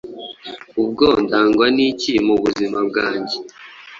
Ubwo 0.81 1.05
ndangwa 1.23 1.65
n’iki 1.75 2.13
muzima 2.25 2.79
bwange 2.89 3.37